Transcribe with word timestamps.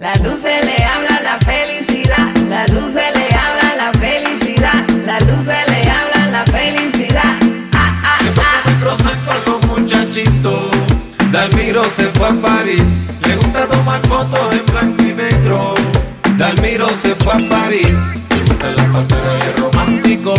Las 0.00 0.18
luces 0.22 0.64
le 0.64 0.82
hablan 0.82 1.22
la 1.24 1.38
felicidad. 1.40 2.34
Las 2.48 2.72
luces 2.72 3.04
le 3.14 3.36
hablan 3.36 3.76
la 3.76 3.92
felicidad. 3.98 4.88
Las 5.04 5.26
luces 5.26 5.58
le 5.68 5.90
hablan 5.90 6.32
la 6.32 6.44
felicidad. 6.46 7.36
Ah, 7.74 8.02
ah, 8.02 8.18
Se 8.22 8.32
fue 8.32 8.44
ah. 8.46 9.42
con 9.44 9.52
los 9.52 9.66
muchachitos. 9.66 10.70
Dalmiro 11.30 11.84
se 11.90 12.04
fue 12.12 12.28
a 12.28 12.32
París. 12.32 13.10
Le 13.26 13.36
gusta 13.36 13.66
tomar 13.68 14.00
fotos 14.06 14.54
en 14.54 14.64
blanco 14.72 15.02
y 15.02 15.12
negro. 15.12 15.74
Dalmiro 16.38 16.88
se 16.96 17.14
fue 17.16 17.34
a 17.34 17.48
París. 17.50 18.22
Le 18.30 18.40
gusta 18.40 18.70
la 18.70 18.84
palmera 18.84 19.38
y 19.38 19.48
el 19.48 19.56
romántico. 19.62 20.34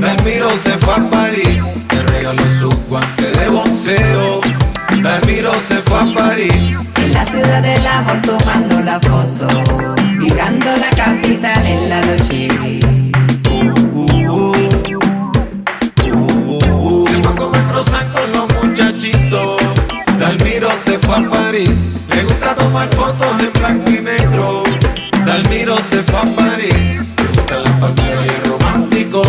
Dalmiro 0.00 0.58
se 0.58 0.78
fue 0.78 0.94
a 0.94 1.10
París. 1.10 1.62
Le 1.92 2.02
regaló 2.04 2.42
su 2.58 2.70
guante 2.88 3.32
de 3.32 3.48
boxeo. 3.50 4.40
Dalmiro 5.02 5.60
se 5.60 5.74
fue 5.82 5.98
a 6.00 6.14
París. 6.14 6.75
La 7.16 7.24
ciudad 7.24 7.62
del 7.62 7.86
amor 7.86 8.20
tomando 8.20 8.78
la 8.82 9.00
foto. 9.00 9.48
Vibrando 10.18 10.66
la 10.76 10.90
capital 10.90 11.66
en 11.66 11.88
la 11.88 12.00
noche. 12.02 12.48
Se 17.06 17.22
fue 17.22 17.32
a 17.32 17.36
comer 17.36 17.64
croissant 17.68 18.06
los 18.34 18.46
muchachitos. 18.62 19.56
Dalmiro 20.18 20.68
se 20.76 20.98
fue 20.98 21.16
a 21.16 21.30
París. 21.30 22.04
Le 22.14 22.22
gusta 22.24 22.54
tomar 22.54 22.88
fotos 22.94 23.42
en 23.42 23.52
blanco 23.60 23.90
y 23.92 24.00
negro. 24.00 24.62
Dalmiro 25.24 25.78
se 25.78 26.02
fue 26.02 26.20
a 26.20 26.36
París. 26.36 27.14
Le 27.16 27.28
gusta 27.28 27.60
la 27.60 27.80
palmera 27.80 28.26
y 28.26 28.28
el 28.28 28.44
romántico. 28.50 29.22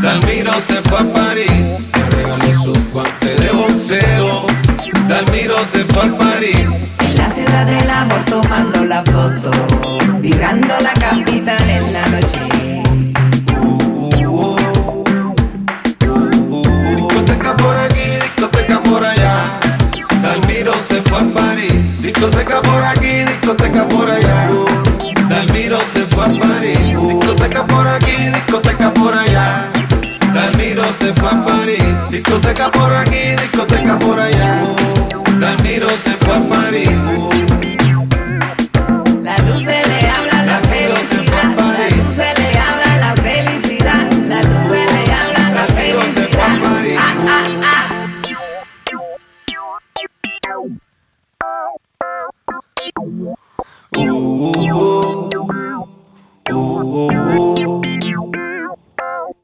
Dalmiro 0.00 0.58
se 0.62 0.80
fue 0.88 1.00
a 1.00 1.12
París. 1.12 1.90
Le 1.92 2.16
regaló 2.16 2.64
su 2.64 2.72
guante 2.92 3.34
de 3.34 3.50
boxeo. 3.52 4.17
Se 5.64 5.84
fue 5.84 6.06
a 6.06 6.16
París. 6.16 6.94
En 7.00 7.16
la 7.16 7.28
ciudad 7.30 7.66
del 7.66 7.90
amor 7.90 8.24
tomando 8.26 8.84
la 8.84 9.02
foto. 9.04 9.50
Vibrando 10.20 10.74
la 10.80 10.94
capital 10.94 11.68
en 11.68 11.92
la 11.92 12.06
noche. 12.06 12.38
Discoteca 16.94 17.56
por 17.56 17.76
aquí, 17.76 18.00
discoteca 18.22 18.82
por 18.82 19.04
allá. 19.04 19.60
Dalmiro 20.22 20.74
se 20.80 21.02
fue 21.02 21.18
a 21.18 21.34
París. 21.34 22.02
Discoteca 22.02 22.62
por 22.62 22.84
aquí, 22.84 23.24
discoteca 23.24 23.88
por 23.88 24.10
allá. 24.10 24.50
Dalmiro 25.28 25.80
se 25.92 26.06
fue 26.06 26.24
a 26.24 26.28
París. 26.28 26.78
Discoteca 26.78 27.66
por 27.66 27.86
aquí, 27.88 28.16
discoteca 28.32 28.94
por 28.94 29.14
allá. 29.14 29.68
Dalmiro 30.32 30.92
se 30.92 31.12
fue 31.14 31.28
a 31.28 31.44
París. 31.44 32.10
Discoteca 32.10 32.70
por 32.70 32.94
aquí, 32.94 33.36
Cairo 35.78 35.96
se 35.96 36.10
fue 36.10 36.34
a 36.34 36.40
Maribu. 36.40 37.30
La 39.22 39.38
luz 39.38 39.64
se 39.64 39.86
le 39.86 40.10
habla 40.10 40.42
la, 40.42 40.60
felicidad. 40.62 41.54
La 41.56 41.88
luz 41.88 42.16
se 42.16 42.34
le 42.34 42.58
habla 42.58 42.96
la 42.96 43.14
felicidad. 43.14 44.12
La 44.26 44.42
luz 44.42 44.64
se 44.70 44.82
le 44.92 45.12
habla 45.12 45.50
la 45.52 45.66
felicidad. 45.68 46.14
Se 46.14 46.26
fue. 46.26 46.96
Ah, 46.98 47.14
ah, 47.28 47.44
ah. 47.62 47.88
Uh, 53.96 54.12
uh, 56.50 57.52
uh, 57.52 57.57